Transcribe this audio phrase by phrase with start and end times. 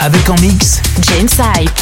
[0.00, 0.80] Avec en mix.
[1.02, 1.73] James Hype.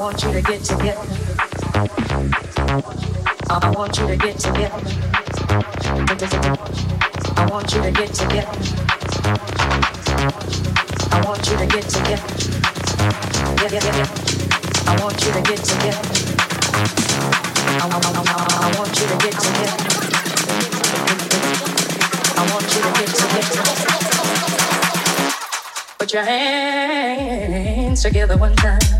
[0.00, 1.06] Want you to get together.
[3.50, 4.80] I want you to get together.
[7.36, 8.48] I want you to get together.
[11.12, 12.24] I want you to get together.
[13.60, 14.08] Yeah, yeah, yeah.
[14.86, 16.00] I want you to get together.
[17.68, 17.84] I,
[18.78, 19.76] want you to get together.
[22.36, 23.62] I want you to get together.
[25.98, 28.99] Put your hands together one time.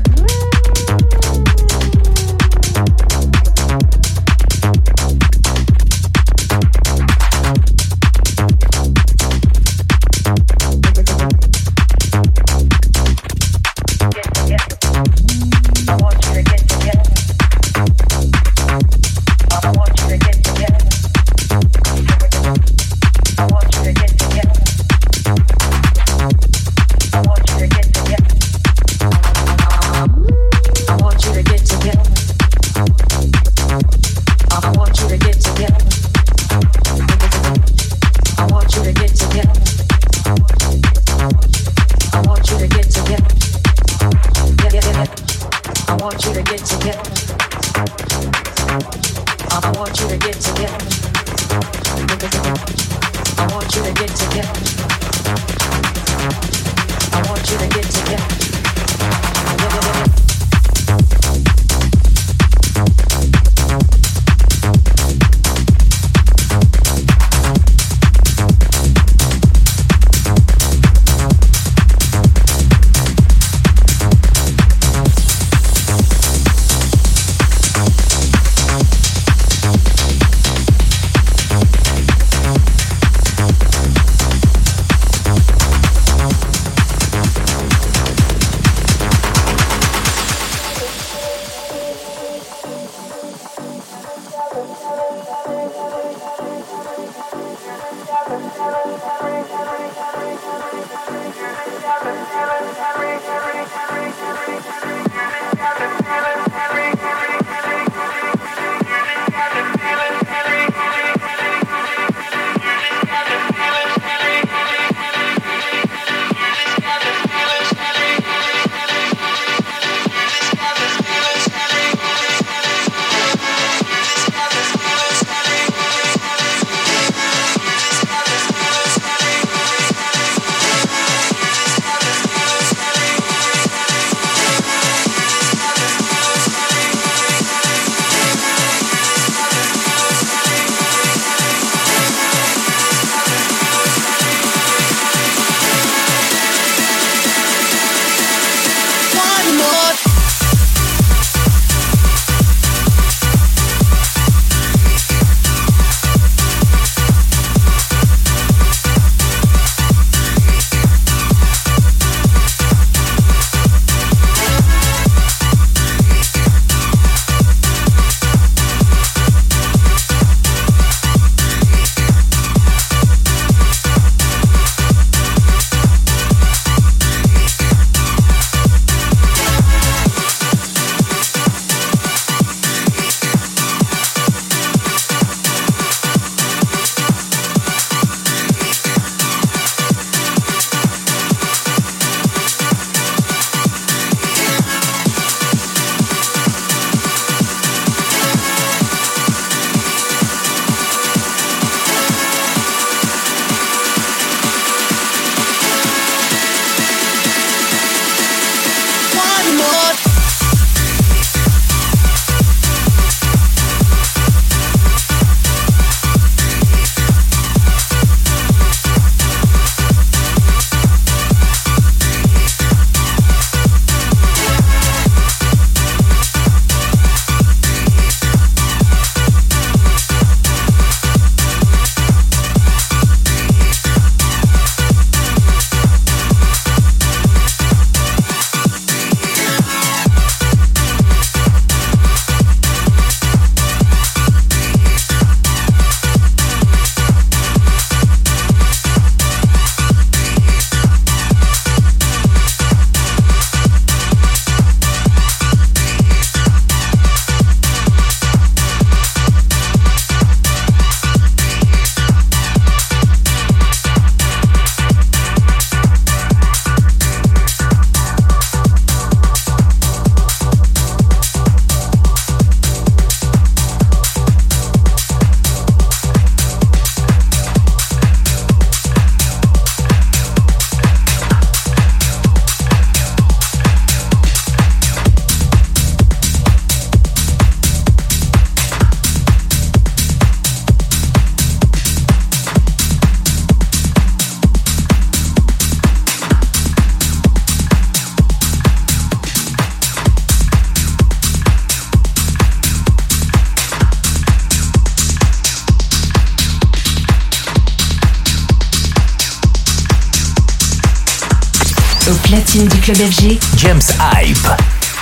[312.31, 314.55] platine du club FG, James Hype.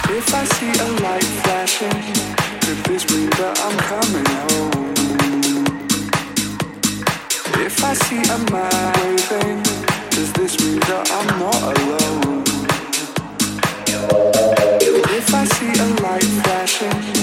[0.10, 2.02] If I see a light flashing,
[2.62, 4.94] could this mean that I'm coming home?
[7.64, 9.62] If I see a man waving,
[10.10, 12.44] does this mean that I'm not alone?
[15.16, 17.19] If I see a light flashing,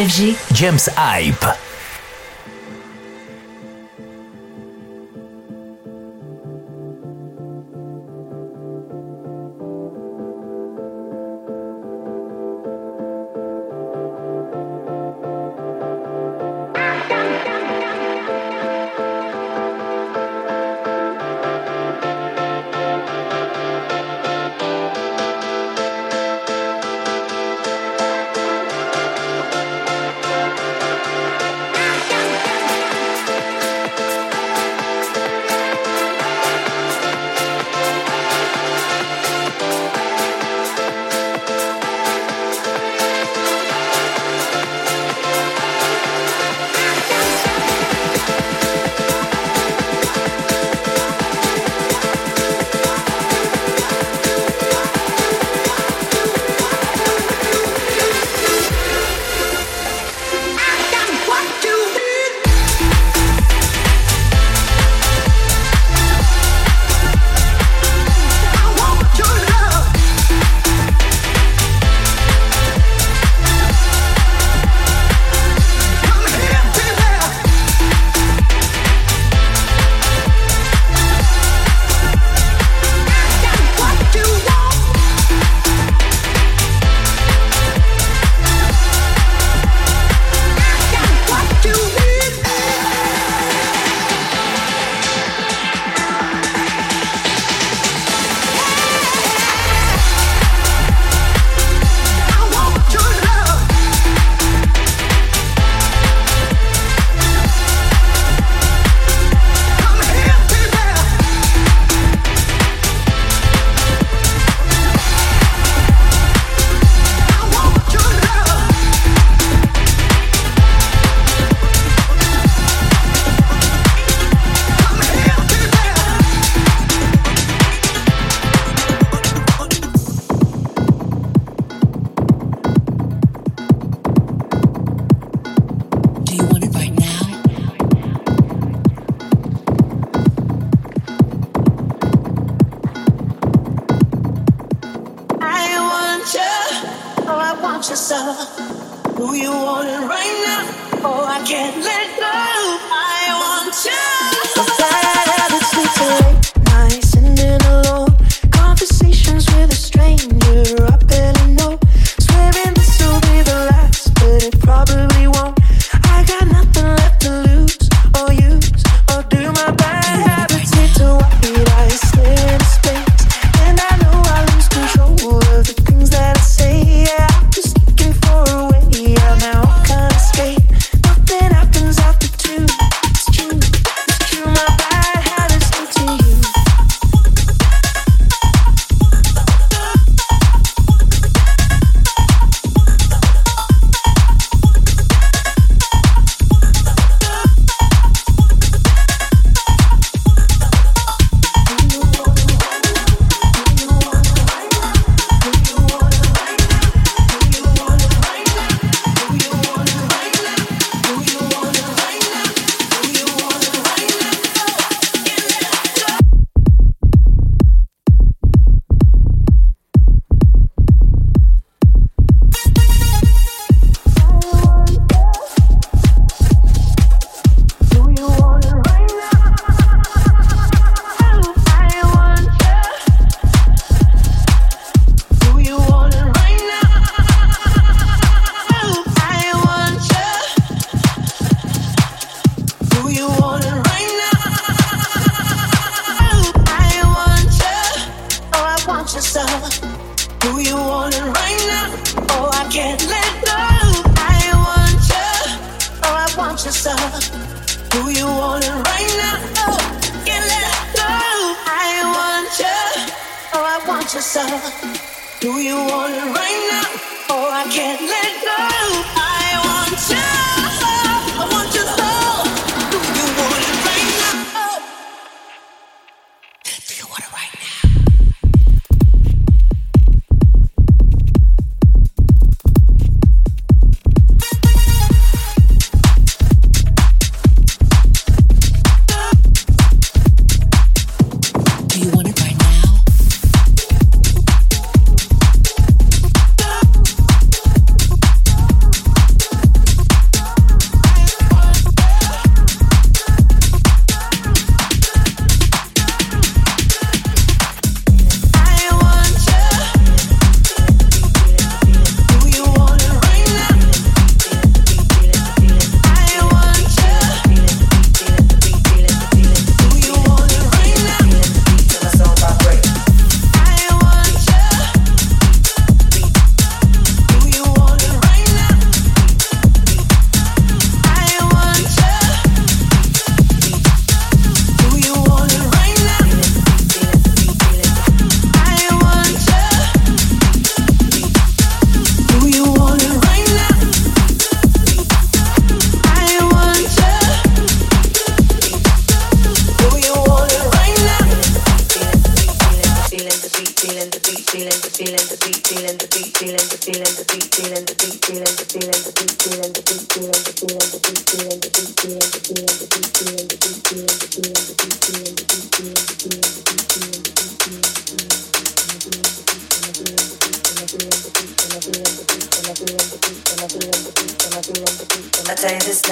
[0.00, 0.54] FG.
[0.54, 1.59] James Hype.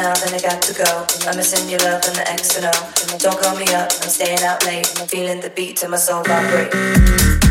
[0.09, 1.07] now, then I got to go.
[1.29, 3.19] I'm missing your love and the X and O.
[3.19, 4.89] Don't call me up, I'm staying out late.
[4.99, 7.48] I'm feeling the beat till my soul vibrate.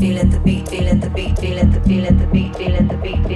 [0.00, 3.26] feeling the beat, feeling the beat, feeling the feeling the beat, feeling the beat,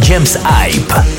[0.00, 1.17] James Hype.